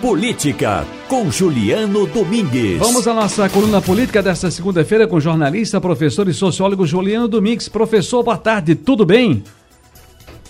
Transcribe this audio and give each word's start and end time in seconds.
Política, 0.00 0.86
com 1.08 1.28
Juliano 1.28 2.06
Domingues. 2.06 2.78
Vamos 2.78 3.08
à 3.08 3.12
nossa 3.12 3.48
coluna 3.48 3.82
política 3.82 4.22
desta 4.22 4.48
segunda-feira 4.48 5.08
com 5.08 5.18
jornalista, 5.18 5.80
professor 5.80 6.28
e 6.28 6.32
sociólogo 6.32 6.86
Juliano 6.86 7.26
Domingues. 7.26 7.68
Professor, 7.68 8.22
boa 8.22 8.36
tarde, 8.36 8.76
tudo 8.76 9.04
bem? 9.04 9.42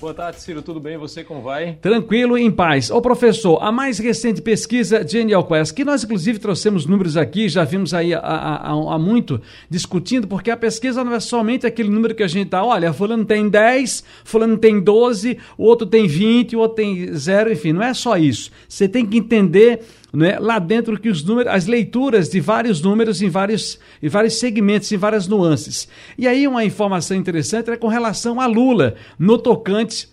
Boa 0.01 0.15
tarde, 0.15 0.41
Ciro. 0.41 0.63
Tudo 0.63 0.79
bem? 0.79 0.97
Você 0.97 1.25
como 1.25 1.43
vai? 1.43 1.73
Tranquilo 1.83 2.39
e 2.39 2.43
em 2.43 2.53
paz. 2.53 2.89
Ô 2.89 3.01
professor, 3.01 3.59
a 3.61 3.73
mais 3.73 3.99
recente 3.99 4.41
pesquisa 4.41 5.07
Genial 5.07 5.45
Quest, 5.45 5.75
que 5.75 5.85
nós 5.85 6.05
inclusive 6.05 6.39
trouxemos 6.39 6.87
números 6.87 7.17
aqui, 7.17 7.49
já 7.49 7.65
vimos 7.65 7.93
aí 7.93 8.15
há, 8.15 8.97
muito 9.01 9.41
discutindo, 9.69 10.29
porque 10.29 10.53
a 10.53 10.57
pesquisa 10.57 11.03
não 11.03 11.13
é 11.13 11.19
somente 11.19 11.67
aquele 11.67 11.91
número 11.91 12.15
que 12.15 12.23
a 12.23 12.29
gente 12.29 12.49
tá, 12.49 12.63
olha, 12.63 12.93
fulano 12.93 13.25
tem 13.25 13.49
10, 13.49 14.05
fulano 14.23 14.57
tem 14.57 14.81
12, 14.81 15.37
o 15.57 15.65
outro 15.65 15.85
tem 15.85 16.07
20, 16.07 16.55
o 16.55 16.61
outro 16.61 16.77
tem 16.77 17.13
0, 17.13 17.53
enfim, 17.53 17.73
não 17.73 17.83
é 17.83 17.93
só 17.93 18.17
isso. 18.17 18.53
Você 18.69 18.87
tem 18.87 19.05
que 19.05 19.19
entender 19.19 19.81
né, 20.13 20.39
lá 20.39 20.59
dentro 20.59 20.99
que 20.99 21.09
os 21.09 21.23
números, 21.23 21.53
as 21.53 21.67
leituras 21.67 22.29
de 22.29 22.41
vários 22.41 22.81
números 22.81 23.21
em 23.21 23.29
vários, 23.29 23.79
em 24.03 24.09
vários 24.09 24.39
segmentos, 24.39 24.91
em 24.91 24.97
várias 24.97 25.27
nuances. 25.27 25.89
E 26.17 26.27
aí 26.27 26.47
uma 26.47 26.65
informação 26.65 27.17
interessante 27.17 27.71
é 27.71 27.77
com 27.77 27.89
relação 27.89 28.41
a 28.41 28.47
Lula, 28.47 28.95
no 29.19 29.39
tocante 29.39 30.09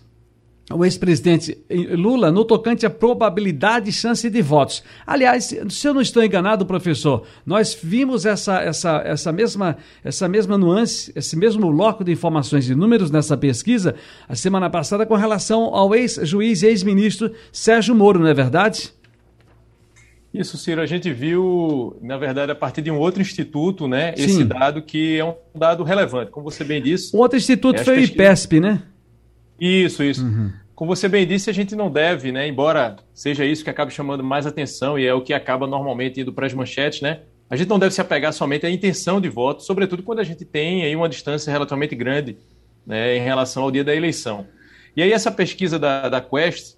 o 0.74 0.84
ex-presidente 0.84 1.58
Lula 1.92 2.32
no 2.32 2.44
tocante 2.44 2.88
à 2.88 2.90
probabilidade 2.90 3.90
e 3.90 3.94
chance 3.94 4.28
de 4.28 4.42
votos. 4.42 4.84
Aliás, 5.06 5.56
se 5.70 5.88
eu 5.88 5.94
não 5.94 6.02
estou 6.02 6.24
enganado, 6.24 6.66
professor, 6.66 7.24
nós 7.46 7.78
vimos 7.80 8.26
essa, 8.26 8.60
essa, 8.62 9.02
essa, 9.06 9.32
mesma, 9.32 9.78
essa 10.04 10.28
mesma 10.28 10.58
nuance, 10.58 11.12
esse 11.16 11.38
mesmo 11.38 11.72
bloco 11.72 12.04
de 12.04 12.12
informações 12.12 12.68
e 12.68 12.74
números 12.74 13.12
nessa 13.12 13.38
pesquisa 13.38 13.94
a 14.28 14.36
semana 14.36 14.68
passada 14.68 15.06
com 15.06 15.14
relação 15.14 15.66
ao 15.66 15.94
ex-juiz 15.94 16.64
e 16.64 16.68
ex-ministro 16.68 17.32
Sérgio 17.52 17.94
Moro, 17.94 18.20
não 18.20 18.28
é 18.28 18.34
verdade? 18.34 18.95
Isso, 20.40 20.58
Ciro, 20.58 20.82
a 20.82 20.86
gente 20.86 21.12
viu, 21.12 21.98
na 22.02 22.18
verdade, 22.18 22.52
a 22.52 22.56
partir 22.56 22.82
de 22.82 22.92
um 22.92 22.98
outro 22.98 23.22
instituto, 23.22 23.88
né, 23.88 24.16
Sim. 24.16 24.24
esse 24.24 24.44
dado 24.44 24.82
que 24.82 25.20
é 25.20 25.26
um 25.26 25.36
dado 25.54 25.84
relevante, 25.84 26.32
como 26.32 26.50
você 26.50 26.64
bem 26.64 26.82
disse. 26.82 27.16
O 27.16 27.20
outro 27.20 27.38
instituto 27.38 27.84
foi 27.84 27.98
o 27.98 28.00
IPESP, 28.02 28.60
né? 28.60 28.84
Isso, 29.60 30.04
isso. 30.04 30.24
Uhum. 30.24 30.52
Como 30.76 30.94
você 30.94 31.08
bem 31.08 31.26
disse, 31.26 31.50
a 31.50 31.54
gente 31.54 31.76
não 31.76 31.90
deve, 31.90 32.32
né, 32.32 32.48
embora 32.48 32.98
seja 33.14 33.46
isso 33.46 33.64
que 33.64 33.70
acaba 33.70 33.90
chamando 33.90 34.24
mais 34.24 34.46
atenção 34.46 35.00
e 35.00 35.06
é 35.06 35.14
o 35.14 35.22
que 35.22 35.34
acaba 35.34 35.66
normalmente 35.66 36.20
indo 36.20 36.34
para 36.34 36.46
as 36.46 36.54
manchetes, 36.54 37.02
né, 37.02 37.22
a 37.50 37.56
gente 37.56 37.70
não 37.70 37.80
deve 37.80 37.94
se 37.94 38.02
apegar 38.02 38.34
somente 38.34 38.66
à 38.66 38.70
intenção 38.70 39.22
de 39.22 39.30
voto, 39.30 39.64
sobretudo 39.64 40.04
quando 40.04 40.20
a 40.20 40.24
gente 40.24 40.44
tem 40.44 40.84
aí 40.84 40.96
uma 40.96 41.08
distância 41.08 41.52
relativamente 41.52 41.96
grande 41.96 42.38
né, 42.86 43.16
em 43.18 43.22
relação 43.22 43.64
ao 43.64 43.72
dia 43.72 43.84
da 43.84 43.96
eleição. 43.96 44.48
E 44.96 45.02
aí 45.02 45.12
essa 45.12 45.32
pesquisa 45.32 45.78
da, 45.78 46.10
da 46.10 46.22
Quest, 46.22 46.75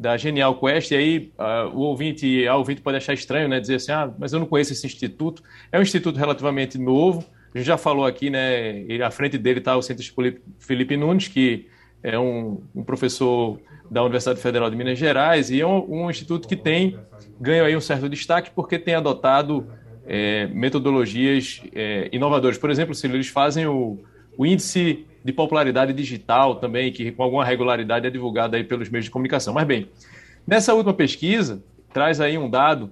da 0.00 0.16
Genial 0.16 0.58
Quest, 0.58 0.92
e 0.92 0.96
aí 0.96 1.32
uh, 1.38 1.76
o 1.76 1.80
ouvinte, 1.80 2.48
a 2.48 2.56
ouvinte 2.56 2.80
pode 2.80 2.96
achar 2.96 3.12
estranho, 3.12 3.46
né, 3.46 3.60
dizer 3.60 3.74
assim, 3.74 3.92
ah, 3.92 4.10
mas 4.18 4.32
eu 4.32 4.40
não 4.40 4.46
conheço 4.46 4.72
esse 4.72 4.86
instituto. 4.86 5.42
É 5.70 5.78
um 5.78 5.82
instituto 5.82 6.16
relativamente 6.16 6.78
novo, 6.78 7.22
a 7.54 7.58
gente 7.58 7.66
já 7.66 7.76
falou 7.76 8.06
aqui, 8.06 8.30
né, 8.30 8.80
e 8.84 9.02
à 9.02 9.10
frente 9.10 9.36
dele 9.36 9.58
está 9.58 9.76
o 9.76 9.82
cientista 9.82 10.14
Felipe 10.58 10.96
Nunes, 10.96 11.28
que 11.28 11.66
é 12.02 12.18
um, 12.18 12.62
um, 12.74 12.82
professor 12.82 13.60
da 13.90 14.00
Universidade 14.00 14.40
Federal 14.40 14.70
de 14.70 14.76
Minas 14.76 14.98
Gerais, 14.98 15.50
e 15.50 15.60
é 15.60 15.66
um, 15.66 16.04
um 16.06 16.10
instituto 16.10 16.48
que 16.48 16.56
tem 16.56 16.98
ganho 17.38 17.62
aí 17.62 17.76
um 17.76 17.80
certo 17.80 18.08
destaque 18.08 18.50
porque 18.54 18.78
tem 18.78 18.94
adotado 18.94 19.66
é, 20.06 20.46
metodologias 20.46 21.60
é, 21.74 22.08
inovadoras. 22.10 22.56
Por 22.56 22.70
exemplo, 22.70 22.94
se 22.94 23.06
eles 23.06 23.28
fazem 23.28 23.66
o, 23.66 23.98
o 24.40 24.46
índice 24.46 25.04
de 25.22 25.34
popularidade 25.34 25.92
digital 25.92 26.54
também, 26.54 26.90
que 26.90 27.12
com 27.12 27.22
alguma 27.22 27.44
regularidade 27.44 28.06
é 28.06 28.10
divulgado 28.10 28.56
aí 28.56 28.64
pelos 28.64 28.88
meios 28.88 29.04
de 29.04 29.10
comunicação. 29.10 29.52
Mas 29.52 29.66
bem, 29.66 29.90
nessa 30.46 30.72
última 30.72 30.94
pesquisa, 30.94 31.62
traz 31.92 32.22
aí 32.22 32.38
um 32.38 32.48
dado 32.48 32.90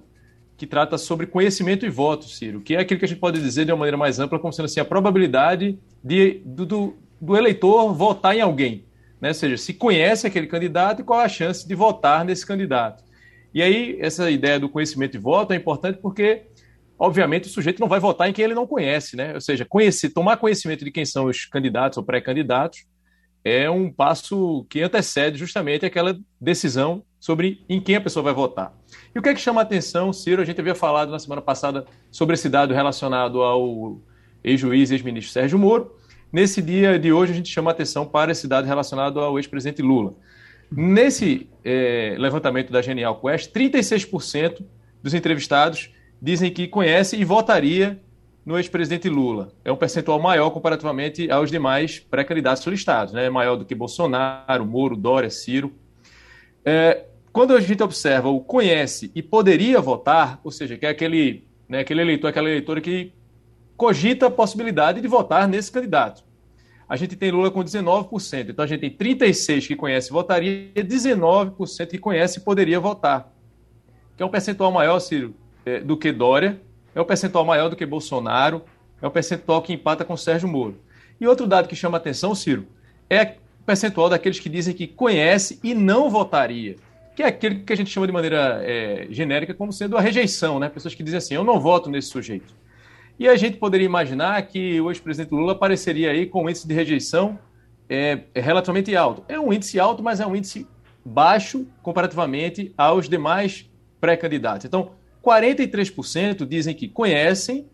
que 0.55 0.67
trata 0.67 0.95
sobre 0.95 1.25
conhecimento 1.25 1.87
e 1.87 1.89
voto, 1.89 2.25
Ciro, 2.25 2.61
que 2.61 2.75
é 2.75 2.81
aquilo 2.81 2.99
que 2.99 3.05
a 3.05 3.07
gente 3.07 3.17
pode 3.17 3.41
dizer 3.41 3.65
de 3.65 3.71
uma 3.71 3.79
maneira 3.79 3.97
mais 3.97 4.19
ampla, 4.19 4.37
como 4.37 4.53
sendo 4.53 4.65
assim, 4.65 4.79
a 4.79 4.85
probabilidade 4.85 5.79
de, 6.03 6.39
do, 6.45 6.93
do 7.19 7.35
eleitor 7.35 7.95
votar 7.95 8.35
em 8.35 8.41
alguém. 8.41 8.83
Né? 9.19 9.29
Ou 9.29 9.33
seja, 9.33 9.57
se 9.57 9.73
conhece 9.73 10.27
aquele 10.27 10.45
candidato 10.45 11.01
e 11.01 11.03
qual 11.03 11.19
a 11.19 11.27
chance 11.27 11.67
de 11.67 11.73
votar 11.73 12.23
nesse 12.23 12.45
candidato. 12.45 13.03
E 13.51 13.63
aí, 13.63 13.97
essa 13.99 14.29
ideia 14.29 14.59
do 14.59 14.69
conhecimento 14.69 15.17
e 15.17 15.19
voto 15.19 15.51
é 15.51 15.55
importante 15.55 15.97
porque 15.97 16.43
obviamente 16.99 17.47
o 17.47 17.49
sujeito 17.49 17.79
não 17.79 17.87
vai 17.87 17.99
votar 17.99 18.29
em 18.29 18.33
quem 18.33 18.43
ele 18.43 18.53
não 18.53 18.67
conhece, 18.67 19.15
né? 19.15 19.33
Ou 19.33 19.41
seja, 19.41 19.65
conhecer, 19.65 20.09
tomar 20.09 20.37
conhecimento 20.37 20.83
de 20.83 20.91
quem 20.91 21.05
são 21.05 21.25
os 21.25 21.45
candidatos 21.45 21.97
ou 21.97 22.03
pré-candidatos 22.03 22.85
é 23.43 23.69
um 23.69 23.89
passo 23.89 24.65
que 24.69 24.81
antecede 24.81 25.37
justamente 25.37 25.85
aquela 25.85 26.19
decisão 26.39 27.03
sobre 27.17 27.63
em 27.69 27.79
quem 27.79 27.95
a 27.95 28.01
pessoa 28.01 28.23
vai 28.23 28.33
votar. 28.33 28.73
E 29.15 29.19
o 29.19 29.21
que 29.21 29.29
é 29.29 29.33
que 29.33 29.39
chama 29.39 29.61
a 29.61 29.63
atenção, 29.63 30.11
Ciro? 30.11 30.41
A 30.41 30.45
gente 30.45 30.59
havia 30.59 30.75
falado 30.75 31.09
na 31.09 31.19
semana 31.19 31.41
passada 31.41 31.85
sobre 32.11 32.33
esse 32.33 32.49
dado 32.49 32.73
relacionado 32.73 33.41
ao 33.41 34.01
ex-juiz 34.43 34.91
ex-ministro 34.91 35.31
Sérgio 35.31 35.57
Moro. 35.57 35.95
Nesse 36.31 36.61
dia 36.61 36.99
de 36.99 37.11
hoje, 37.11 37.31
a 37.31 37.35
gente 37.35 37.49
chama 37.49 37.71
a 37.71 37.73
atenção 37.73 38.05
para 38.05 38.31
esse 38.31 38.47
dado 38.47 38.65
relacionado 38.65 39.19
ao 39.19 39.39
ex-presidente 39.39 39.81
Lula. 39.81 40.13
Nesse 40.71 41.49
é, 41.63 42.15
levantamento 42.19 42.71
da 42.71 42.81
Genial 42.81 43.19
Quest, 43.19 43.51
36% 43.51 44.63
dos 45.01 45.13
entrevistados 45.13 45.91
dizem 46.21 46.51
que 46.51 46.67
conhece 46.67 47.15
e 47.15 47.23
votaria 47.23 47.99
no 48.45 48.57
ex-presidente 48.57 49.07
Lula. 49.09 49.53
É 49.63 49.71
um 49.71 49.75
percentual 49.75 50.19
maior 50.19 50.49
comparativamente 50.49 51.29
aos 51.29 51.51
demais 51.51 51.99
pré-candidatos 51.99 52.65
listados, 52.65 53.13
né? 53.13 53.25
É 53.25 53.29
maior 53.29 53.55
do 53.55 53.65
que 53.65 53.75
Bolsonaro, 53.75 54.65
Moro, 54.65 54.95
Dória, 54.95 55.29
Ciro. 55.29 55.71
É, 56.65 57.05
quando 57.31 57.55
a 57.55 57.59
gente 57.59 57.81
observa 57.83 58.27
o 58.29 58.41
conhece 58.41 59.11
e 59.13 59.21
poderia 59.21 59.79
votar, 59.79 60.39
ou 60.43 60.51
seja, 60.51 60.77
que 60.77 60.85
é 60.85 60.89
aquele, 60.89 61.47
né, 61.67 61.79
aquele 61.79 62.01
eleitor, 62.01 62.27
aquela 62.27 62.49
eleitora 62.49 62.81
que 62.81 63.13
cogita 63.77 64.27
a 64.27 64.31
possibilidade 64.31 64.99
de 64.99 65.07
votar 65.07 65.47
nesse 65.47 65.71
candidato. 65.71 66.23
A 66.87 66.95
gente 66.95 67.15
tem 67.15 67.29
Lula 67.29 67.51
com 67.51 67.63
19%, 67.63 68.49
então 68.49 68.65
a 68.65 68.67
gente 68.67 68.81
tem 68.81 68.89
36% 68.89 69.67
que 69.67 69.75
conhece 69.75 70.09
e 70.09 70.11
votaria, 70.11 70.71
e 70.75 70.83
19% 70.83 71.87
que 71.87 71.99
conhece 71.99 72.39
e 72.39 72.41
poderia 72.41 72.79
votar. 72.79 73.31
Que 74.17 74.23
é 74.23 74.25
um 74.25 74.29
percentual 74.29 74.71
maior, 74.71 74.99
Ciro, 74.99 75.35
é, 75.65 75.79
do 75.79 75.97
que 75.97 76.11
Dória, 76.11 76.61
é 76.93 77.01
um 77.01 77.05
percentual 77.05 77.45
maior 77.45 77.69
do 77.69 77.75
que 77.75 77.85
Bolsonaro, 77.85 78.63
é 79.01 79.07
um 79.07 79.11
percentual 79.11 79.61
que 79.61 79.73
empata 79.73 80.03
com 80.03 80.17
Sérgio 80.17 80.47
Moro. 80.47 80.79
E 81.19 81.27
outro 81.27 81.47
dado 81.47 81.67
que 81.67 81.75
chama 81.75 81.97
atenção, 81.97 82.33
Ciro, 82.33 82.67
é 83.09 83.35
o 83.61 83.63
percentual 83.65 84.09
daqueles 84.09 84.39
que 84.39 84.49
dizem 84.49 84.73
que 84.73 84.87
conhece 84.87 85.59
e 85.63 85.73
não 85.73 86.09
votaria, 86.09 86.75
que 87.15 87.23
é 87.23 87.27
aquele 87.27 87.59
que 87.59 87.73
a 87.73 87.75
gente 87.75 87.89
chama 87.89 88.07
de 88.07 88.13
maneira 88.13 88.61
é, 88.63 89.07
genérica 89.09 89.53
como 89.53 89.73
sendo 89.73 89.97
a 89.97 90.01
rejeição, 90.01 90.59
né? 90.59 90.69
Pessoas 90.69 90.95
que 90.95 91.03
dizem 91.03 91.17
assim, 91.17 91.35
eu 91.35 91.43
não 91.43 91.59
voto 91.59 91.89
nesse 91.89 92.09
sujeito. 92.09 92.53
E 93.19 93.27
a 93.27 93.35
gente 93.35 93.57
poderia 93.57 93.85
imaginar 93.85 94.41
que 94.43 94.79
o 94.79 94.89
ex-presidente 94.89 95.33
Lula 95.33 95.51
apareceria 95.51 96.11
aí 96.11 96.25
com 96.25 96.45
um 96.45 96.49
índice 96.49 96.65
de 96.65 96.73
rejeição 96.73 97.37
é, 97.89 98.19
é 98.33 98.39
relativamente 98.39 98.95
alto. 98.95 99.25
É 99.27 99.37
um 99.37 99.51
índice 99.51 99.77
alto, 99.79 100.01
mas 100.01 100.21
é 100.21 100.25
um 100.25 100.33
índice 100.35 100.65
baixo 101.03 101.67
comparativamente 101.81 102.73
aos 102.77 103.09
demais 103.09 103.69
pré-candidatos. 103.99 104.65
Então, 104.65 104.91
43% 105.23 106.45
dizem 106.45 106.73
que 106.73 106.87
conhecem 106.87 107.67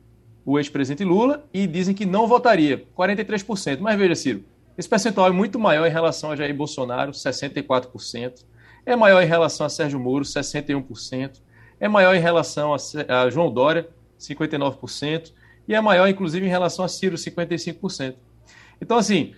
o 0.46 0.60
ex-presidente 0.60 1.04
Lula 1.04 1.48
e 1.54 1.66
dizem 1.66 1.96
que 1.96 2.06
não 2.06 2.28
votaria. 2.28 2.86
43%. 2.96 3.80
Mas 3.80 3.98
veja, 3.98 4.16
Ciro, 4.16 4.44
esse 4.78 4.88
percentual 4.88 5.28
é 5.28 5.32
muito 5.32 5.58
maior 5.58 5.88
em 5.88 5.92
relação 5.92 6.32
a 6.32 6.36
Jair 6.36 6.56
Bolsonaro, 6.56 7.12
64%. 7.12 8.46
É 8.86 8.96
maior 8.96 9.24
em 9.24 9.28
relação 9.28 9.66
a 9.66 9.70
Sérgio 9.70 10.00
Moro, 10.00 10.24
61%. 10.24 11.42
É 11.80 11.88
maior 11.88 12.16
em 12.16 12.20
relação 12.20 12.74
a, 12.74 13.30
João 13.30 13.52
Dória, 13.52 13.90
59%. 14.20 15.32
E 15.68 15.74
é 15.74 15.82
maior, 15.82 16.08
inclusive, 16.08 16.46
em 16.46 16.50
relação 16.50 16.86
a 16.86 16.88
Ciro, 16.88 17.16
55%. 17.16 18.16
Então, 18.80 18.98
assim, 18.98 19.34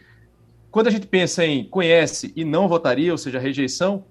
quando 0.69 0.87
a 0.87 0.91
gente 0.91 1.07
pensa 1.07 1.45
em 1.45 1.63
conhece 1.63 2.33
e 2.35 2.43
não 2.43 2.67
votaria, 2.67 3.11
ou 3.11 3.17
seja, 3.17 3.39
rejeição, 3.39 4.03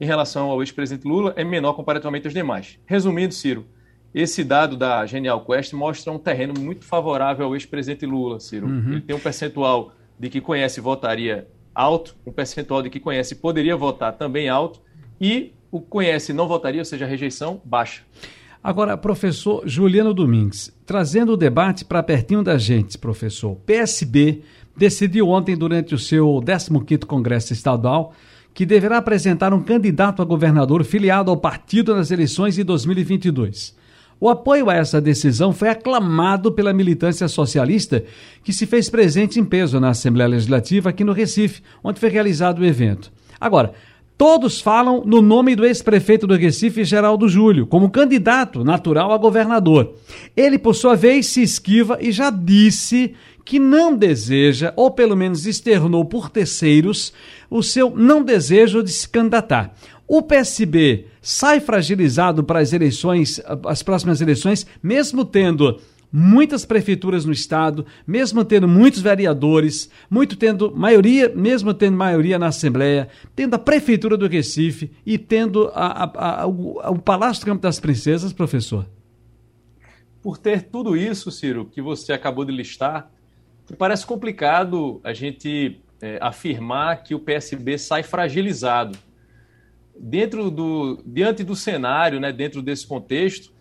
em 0.00 0.06
relação 0.06 0.50
ao 0.50 0.60
ex-presidente 0.62 1.06
Lula 1.06 1.32
é 1.36 1.44
menor 1.44 1.74
comparativamente 1.74 2.26
aos 2.26 2.34
demais. 2.34 2.78
Resumindo, 2.86 3.34
Ciro, 3.34 3.66
esse 4.14 4.44
dado 4.44 4.76
da 4.76 5.06
Genial 5.06 5.44
Quest 5.44 5.72
mostra 5.72 6.12
um 6.12 6.18
terreno 6.18 6.54
muito 6.58 6.84
favorável 6.84 7.46
ao 7.46 7.54
ex-presidente 7.54 8.04
Lula, 8.04 8.40
Ciro. 8.40 8.66
Uhum. 8.66 8.92
Ele 8.92 9.00
tem 9.00 9.16
um 9.16 9.20
percentual 9.20 9.92
de 10.18 10.28
que 10.28 10.40
conhece 10.40 10.80
e 10.80 10.82
votaria 10.82 11.48
alto, 11.74 12.14
um 12.26 12.32
percentual 12.32 12.82
de 12.82 12.90
que 12.90 13.00
conhece 13.00 13.34
e 13.34 13.36
poderia 13.36 13.76
votar 13.76 14.12
também 14.12 14.48
alto, 14.48 14.80
e 15.20 15.52
o 15.70 15.80
conhece 15.80 16.32
e 16.32 16.34
não 16.34 16.46
votaria, 16.46 16.80
ou 16.80 16.84
seja, 16.84 17.06
a 17.06 17.08
rejeição, 17.08 17.60
baixa. 17.64 18.02
Agora, 18.62 18.96
professor 18.96 19.62
Juliano 19.66 20.12
Domingues, 20.12 20.72
trazendo 20.84 21.32
o 21.32 21.36
debate 21.36 21.84
para 21.84 22.02
pertinho 22.02 22.42
da 22.42 22.58
gente, 22.58 22.98
professor. 22.98 23.56
PSB 23.66 24.42
decidiu 24.76 25.28
ontem, 25.28 25.56
durante 25.56 25.94
o 25.94 25.98
seu 25.98 26.26
15º 26.44 27.06
Congresso 27.06 27.52
Estadual, 27.52 28.12
que 28.54 28.66
deverá 28.66 28.98
apresentar 28.98 29.52
um 29.54 29.62
candidato 29.62 30.20
a 30.20 30.24
governador 30.24 30.84
filiado 30.84 31.30
ao 31.30 31.36
partido 31.36 31.94
nas 31.94 32.10
eleições 32.10 32.54
de 32.54 32.64
2022. 32.64 33.74
O 34.20 34.28
apoio 34.28 34.70
a 34.70 34.74
essa 34.74 35.00
decisão 35.00 35.52
foi 35.52 35.68
aclamado 35.68 36.52
pela 36.52 36.72
militância 36.72 37.26
socialista, 37.26 38.04
que 38.44 38.52
se 38.52 38.66
fez 38.66 38.88
presente 38.88 39.40
em 39.40 39.44
peso 39.44 39.80
na 39.80 39.88
Assembleia 39.88 40.28
Legislativa 40.28 40.90
aqui 40.90 41.02
no 41.02 41.12
Recife, 41.12 41.60
onde 41.82 41.98
foi 41.98 42.08
realizado 42.08 42.60
o 42.60 42.64
evento. 42.64 43.10
Agora, 43.40 43.72
Todos 44.16 44.60
falam 44.60 45.02
no 45.04 45.20
nome 45.20 45.56
do 45.56 45.64
ex-prefeito 45.64 46.26
do 46.26 46.36
Recife, 46.36 46.84
Geraldo 46.84 47.28
Júlio, 47.28 47.66
como 47.66 47.90
candidato 47.90 48.62
natural 48.62 49.12
a 49.12 49.18
governador. 49.18 49.94
Ele, 50.36 50.58
por 50.58 50.74
sua 50.74 50.94
vez, 50.94 51.26
se 51.26 51.42
esquiva 51.42 51.98
e 52.00 52.12
já 52.12 52.30
disse 52.30 53.14
que 53.44 53.58
não 53.58 53.96
deseja, 53.96 54.72
ou 54.76 54.90
pelo 54.90 55.16
menos 55.16 55.46
externou 55.46 56.04
por 56.04 56.30
terceiros, 56.30 57.12
o 57.50 57.62
seu 57.62 57.90
não 57.90 58.22
desejo 58.22 58.82
de 58.82 58.92
se 58.92 59.08
candidatar. 59.08 59.74
O 60.06 60.22
PSB 60.22 61.06
sai 61.20 61.60
fragilizado 61.60 62.44
para 62.44 62.60
as 62.60 62.72
eleições, 62.72 63.40
as 63.66 63.82
próximas 63.82 64.20
eleições, 64.20 64.66
mesmo 64.82 65.24
tendo 65.24 65.80
muitas 66.12 66.64
prefeituras 66.66 67.24
no 67.24 67.32
estado, 67.32 67.86
mesmo 68.06 68.44
tendo 68.44 68.68
muitos 68.68 69.00
vereadores, 69.00 69.90
muito 70.10 70.36
tendo 70.36 70.70
maioria, 70.76 71.32
mesmo 71.34 71.72
tendo 71.72 71.96
maioria 71.96 72.38
na 72.38 72.48
Assembleia, 72.48 73.08
tendo 73.34 73.54
a 73.54 73.58
prefeitura 73.58 74.16
do 74.16 74.28
Recife 74.28 74.92
e 75.06 75.16
tendo 75.16 75.68
a, 75.74 76.04
a, 76.04 76.42
a, 76.42 76.46
o, 76.46 76.78
o 76.78 76.98
Palácio 76.98 77.42
do 77.42 77.46
Campo 77.46 77.62
das 77.62 77.80
Princesas, 77.80 78.32
professor? 78.32 78.86
Por 80.20 80.36
ter 80.36 80.64
tudo 80.64 80.96
isso, 80.96 81.30
Ciro, 81.30 81.64
que 81.64 81.80
você 81.80 82.12
acabou 82.12 82.44
de 82.44 82.52
listar, 82.52 83.10
parece 83.78 84.04
complicado 84.04 85.00
a 85.02 85.14
gente 85.14 85.80
é, 86.00 86.18
afirmar 86.20 87.02
que 87.02 87.14
o 87.14 87.18
PSB 87.18 87.78
sai 87.78 88.02
fragilizado. 88.02 88.98
Dentro 89.98 90.50
do, 90.50 91.02
diante 91.06 91.42
do 91.42 91.56
cenário, 91.56 92.20
né, 92.20 92.32
dentro 92.32 92.62
desse 92.62 92.86
contexto, 92.86 93.52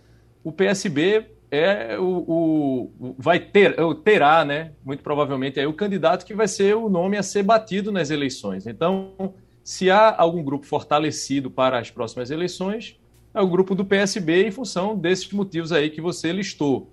o 0.44 0.52
PSB 0.52 1.28
é 1.52 2.00
o, 2.00 2.90
o, 2.98 3.16
vai 3.18 3.38
ter, 3.38 3.78
é 3.78 3.94
terá, 4.04 4.46
né, 4.46 4.72
muito 4.86 5.04
provavelmente, 5.04 5.60
é 5.60 5.68
o 5.68 5.74
candidato 5.74 6.26
que 6.26 6.34
vai 6.34 6.48
ser 6.48 6.76
o 6.78 6.90
nome 6.90 7.18
a 7.18 7.24
ser 7.24 7.44
batido 7.44 7.92
nas 7.92 8.10
eleições. 8.10 8.66
Então, 8.66 9.34
se 9.62 9.92
há 9.92 10.16
algum 10.18 10.42
grupo 10.42 10.66
fortalecido 10.66 11.52
para 11.52 11.78
as 11.78 11.92
próximas 11.92 12.32
eleições, 12.32 12.98
é 13.34 13.42
o 13.42 13.48
grupo 13.48 13.76
do 13.76 13.86
PSB 13.86 14.48
em 14.48 14.52
função 14.52 14.98
desses 14.98 15.30
motivos 15.32 15.74
aí 15.74 15.90
que 15.90 16.00
você 16.00 16.32
listou. 16.32 16.90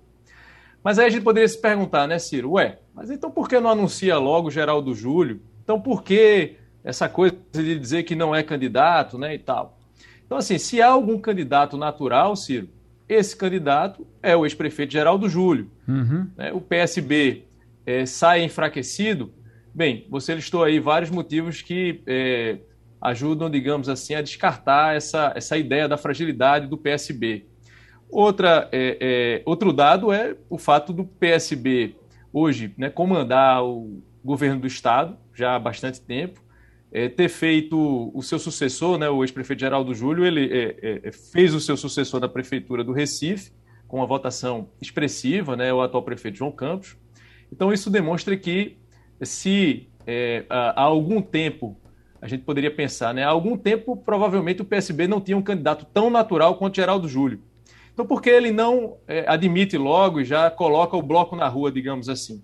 Mas 0.83 0.99
aí 0.99 1.07
a 1.07 1.09
gente 1.09 1.23
poderia 1.23 1.47
se 1.47 1.59
perguntar, 1.59 2.07
né, 2.07 2.19
Ciro? 2.19 2.51
Ué, 2.51 2.79
mas 2.93 3.09
então 3.09 3.31
por 3.31 3.47
que 3.47 3.59
não 3.59 3.69
anuncia 3.69 4.17
logo 4.17 4.51
Geraldo 4.51 4.93
Júlio? 4.93 5.41
Então 5.63 5.79
por 5.79 6.03
que 6.03 6.55
essa 6.83 7.07
coisa 7.07 7.35
de 7.51 7.77
dizer 7.79 8.03
que 8.03 8.15
não 8.15 8.35
é 8.35 8.43
candidato, 8.43 9.17
né, 9.17 9.33
e 9.35 9.39
tal? 9.39 9.77
Então, 10.25 10.37
assim, 10.37 10.59
se 10.59 10.79
há 10.79 10.89
algum 10.89 11.17
candidato 11.17 11.75
natural, 11.75 12.35
Ciro, 12.35 12.69
esse 13.09 13.35
candidato 13.35 14.05
é 14.21 14.35
o 14.37 14.45
ex-prefeito 14.45 14.93
Geraldo 14.93 15.27
Júlio. 15.27 15.69
Uhum. 15.87 16.29
Né? 16.37 16.53
O 16.53 16.61
PSB 16.61 17.45
é, 17.85 18.05
sai 18.05 18.43
enfraquecido. 18.43 19.33
Bem, 19.73 20.05
você 20.09 20.35
listou 20.35 20.63
aí 20.63 20.79
vários 20.79 21.09
motivos 21.09 21.61
que 21.61 22.01
é, 22.05 22.59
ajudam, 23.01 23.49
digamos 23.49 23.89
assim, 23.89 24.13
a 24.13 24.21
descartar 24.21 24.95
essa, 24.95 25.33
essa 25.35 25.57
ideia 25.57 25.87
da 25.87 25.97
fragilidade 25.97 26.67
do 26.67 26.77
PSB. 26.77 27.45
Outra, 28.09 28.69
é, 28.71 28.97
é, 28.99 29.41
outro 29.45 29.73
dado 29.73 30.11
é 30.11 30.35
o 30.49 30.57
fato 30.57 30.93
do 30.93 31.03
PSB 31.03 31.95
hoje 32.31 32.73
né, 32.77 32.89
comandar 32.89 33.63
o 33.63 34.01
governo 34.23 34.61
do 34.61 34.67
Estado 34.67 35.17
já 35.33 35.55
há 35.55 35.59
bastante 35.59 36.01
tempo 36.01 36.41
é, 36.91 37.07
ter 37.07 37.29
feito 37.29 38.11
o 38.13 38.21
seu 38.21 38.39
sucessor, 38.39 38.97
né, 38.97 39.09
o 39.09 39.23
ex-prefeito 39.23 39.59
Geraldo 39.59 39.93
Júlio, 39.93 40.25
ele 40.25 40.45
é, 40.51 40.75
é, 40.81 40.99
é, 41.03 41.11
fez 41.11 41.53
o 41.53 41.59
seu 41.59 41.77
sucessor 41.77 42.19
da 42.19 42.27
prefeitura 42.27 42.83
do 42.83 42.91
Recife, 42.91 43.51
com 43.87 43.97
uma 43.97 44.07
votação 44.07 44.69
expressiva, 44.81 45.55
né, 45.55 45.73
o 45.73 45.81
atual 45.81 46.03
prefeito 46.03 46.37
João 46.37 46.51
Campos. 46.51 46.97
Então, 47.51 47.71
isso 47.73 47.89
demonstra 47.89 48.35
que, 48.37 48.77
se 49.21 49.87
é, 50.05 50.45
há 50.49 50.81
algum 50.81 51.21
tempo, 51.21 51.77
a 52.21 52.27
gente 52.27 52.43
poderia 52.43 52.71
pensar, 52.71 53.13
né, 53.13 53.23
há 53.23 53.29
algum 53.29 53.57
tempo, 53.57 53.95
provavelmente 53.95 54.61
o 54.61 54.65
PSB 54.65 55.07
não 55.07 55.21
tinha 55.21 55.37
um 55.37 55.41
candidato 55.41 55.85
tão 55.93 56.09
natural 56.09 56.55
quanto 56.55 56.75
Geraldo 56.75 57.07
Júlio. 57.07 57.41
Então, 57.93 58.05
por 58.05 58.21
que 58.21 58.29
ele 58.29 58.51
não 58.51 58.97
é, 59.07 59.25
admite 59.27 59.77
logo 59.77 60.21
e 60.21 60.25
já 60.25 60.49
coloca 60.49 60.95
o 60.95 61.01
bloco 61.01 61.35
na 61.35 61.47
rua, 61.47 61.71
digamos 61.71 62.07
assim? 62.07 62.41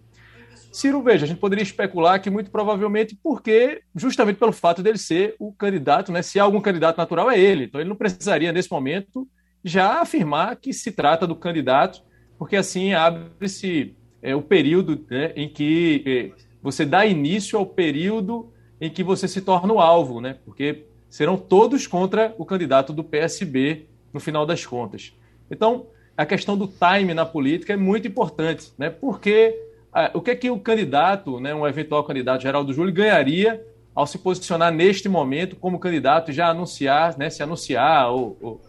Ciro, 0.76 1.02
veja, 1.02 1.24
a 1.24 1.28
gente 1.28 1.40
poderia 1.40 1.64
especular 1.64 2.22
que 2.22 2.30
muito 2.30 2.52
provavelmente 2.52 3.18
porque, 3.24 3.82
justamente 3.96 4.36
pelo 4.36 4.52
fato 4.52 4.84
dele 4.84 4.98
ser 4.98 5.34
o 5.40 5.54
candidato, 5.54 6.12
né? 6.12 6.22
Se 6.22 6.38
há 6.38 6.44
algum 6.44 6.60
candidato 6.60 6.98
natural, 6.98 7.32
é 7.32 7.40
ele. 7.40 7.64
Então 7.64 7.80
ele 7.80 7.88
não 7.88 7.96
precisaria, 7.96 8.52
nesse 8.52 8.70
momento, 8.70 9.26
já 9.64 10.02
afirmar 10.02 10.58
que 10.58 10.74
se 10.74 10.92
trata 10.92 11.26
do 11.26 11.34
candidato, 11.34 12.02
porque 12.38 12.58
assim 12.58 12.94
abre-se 12.94 13.96
é, 14.22 14.36
o 14.36 14.42
período 14.42 15.02
né, 15.10 15.32
em 15.38 15.48
que 15.48 16.04
é, 16.06 16.44
você 16.62 16.86
dá 16.86 17.06
início 17.06 17.58
ao 17.58 17.66
período 17.66 18.52
em 18.82 18.90
que 18.90 19.02
você 19.02 19.30
se 19.30 19.40
torna 19.40 19.72
o 19.72 19.80
alvo, 19.80 20.20
né? 20.20 20.36
Porque 20.44 20.88
serão 21.10 21.38
todos 21.38 21.88
contra 21.88 22.36
o 22.38 22.46
candidato 22.46 22.92
do 22.92 23.02
PSB 23.02 23.88
no 24.12 24.20
final 24.20 24.46
das 24.46 24.66
contas. 24.66 25.14
Então, 25.50 25.88
a 26.18 26.26
questão 26.26 26.58
do 26.58 26.68
time 26.68 27.14
na 27.14 27.26
política 27.26 27.72
é 27.72 27.78
muito 27.78 28.10
importante, 28.10 28.74
né? 28.78 28.90
Porque 28.90 29.58
ah, 29.98 30.12
o 30.14 30.20
que 30.20 30.32
é 30.32 30.36
que 30.36 30.50
o 30.50 30.60
candidato, 30.60 31.40
né, 31.40 31.56
um 31.56 31.66
eventual 31.66 32.04
candidato 32.04 32.42
Geraldo 32.44 32.74
Júlio, 32.74 32.94
ganharia 32.94 33.66
ao 33.96 34.06
se 34.06 34.18
posicionar 34.18 34.70
neste 34.70 35.08
momento 35.08 35.56
como 35.56 35.80
candidato 35.80 36.32
e 36.32 36.34
já 36.34 36.50
anunciar, 36.50 37.18
né, 37.18 37.30
se 37.30 37.42
anunciar 37.42 38.12
ou, 38.12 38.38
ou, 38.42 38.62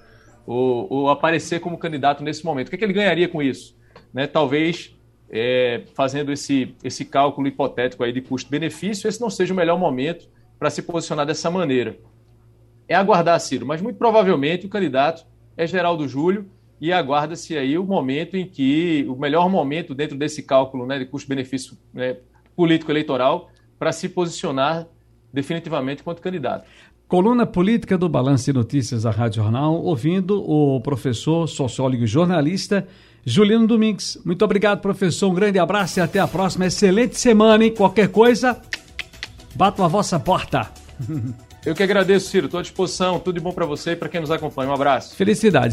ou, 0.46 0.86
ou 0.88 1.10
aparecer 1.10 1.58
como 1.58 1.76
candidato 1.78 2.22
nesse 2.22 2.44
momento? 2.44 2.68
O 2.68 2.70
que, 2.70 2.76
é 2.76 2.78
que 2.78 2.84
ele 2.84 2.92
ganharia 2.92 3.28
com 3.28 3.42
isso? 3.42 3.76
Né, 4.14 4.28
talvez 4.28 4.94
é, 5.28 5.82
fazendo 5.94 6.30
esse, 6.30 6.76
esse 6.84 7.04
cálculo 7.04 7.48
hipotético 7.48 8.04
aí 8.04 8.12
de 8.12 8.20
custo-benefício, 8.20 9.08
esse 9.08 9.20
não 9.20 9.28
seja 9.28 9.52
o 9.52 9.56
melhor 9.56 9.80
momento 9.80 10.28
para 10.60 10.70
se 10.70 10.80
posicionar 10.80 11.26
dessa 11.26 11.50
maneira. 11.50 11.98
É 12.86 12.94
aguardar, 12.94 13.40
Ciro, 13.40 13.66
mas 13.66 13.82
muito 13.82 13.96
provavelmente 13.96 14.66
o 14.66 14.68
candidato 14.68 15.26
é 15.56 15.66
Geraldo 15.66 16.06
Júlio 16.06 16.48
e 16.80 16.92
aguarda-se 16.92 17.56
aí 17.56 17.78
o 17.78 17.84
momento 17.84 18.36
em 18.36 18.46
que, 18.46 19.06
o 19.08 19.16
melhor 19.16 19.48
momento 19.48 19.94
dentro 19.94 20.16
desse 20.16 20.42
cálculo 20.42 20.86
né, 20.86 20.98
de 20.98 21.06
custo-benefício 21.06 21.76
né, 21.92 22.16
político-eleitoral 22.54 23.50
para 23.78 23.92
se 23.92 24.08
posicionar 24.08 24.86
definitivamente 25.32 26.02
quanto 26.02 26.22
candidato. 26.22 26.66
Coluna 27.08 27.46
Política 27.46 27.96
do 27.96 28.08
Balanço 28.08 28.46
de 28.46 28.52
Notícias 28.52 29.04
da 29.04 29.10
Rádio 29.10 29.42
Jornal, 29.42 29.74
ouvindo 29.74 30.42
o 30.42 30.80
professor, 30.80 31.46
sociólogo 31.46 32.02
e 32.02 32.06
jornalista 32.06 32.86
Juliano 33.24 33.66
Domingues. 33.66 34.18
Muito 34.24 34.44
obrigado, 34.44 34.80
professor. 34.80 35.28
Um 35.28 35.34
grande 35.34 35.58
abraço 35.58 35.98
e 35.98 36.02
até 36.02 36.18
a 36.18 36.28
próxima. 36.28 36.66
Excelente 36.66 37.18
semana, 37.18 37.64
hein? 37.64 37.74
Qualquer 37.74 38.08
coisa, 38.08 38.60
bato 39.54 39.82
a 39.82 39.88
vossa 39.88 40.18
porta. 40.18 40.70
Eu 41.66 41.74
que 41.74 41.82
agradeço, 41.82 42.30
Ciro. 42.30 42.46
Estou 42.46 42.60
à 42.60 42.62
disposição. 42.62 43.18
Tudo 43.18 43.34
de 43.34 43.40
bom 43.40 43.52
para 43.52 43.66
você 43.66 43.90
e 43.90 43.96
para 43.96 44.08
quem 44.08 44.20
nos 44.20 44.30
acompanha. 44.30 44.70
Um 44.70 44.74
abraço. 44.74 45.16
Felicidade. 45.16 45.64